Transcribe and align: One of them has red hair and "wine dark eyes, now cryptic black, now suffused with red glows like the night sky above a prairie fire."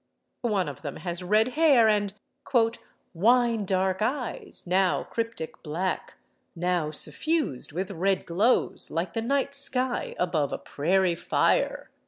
One 0.49 0.67
of 0.67 0.81
them 0.81 0.95
has 0.95 1.21
red 1.21 1.49
hair 1.49 1.87
and 1.87 2.15
"wine 3.13 3.65
dark 3.65 4.01
eyes, 4.01 4.63
now 4.65 5.03
cryptic 5.03 5.61
black, 5.61 6.15
now 6.55 6.89
suffused 6.89 7.71
with 7.71 7.91
red 7.91 8.25
glows 8.25 8.89
like 8.89 9.13
the 9.13 9.21
night 9.21 9.53
sky 9.53 10.15
above 10.17 10.51
a 10.53 10.57
prairie 10.57 11.13
fire." 11.13 11.91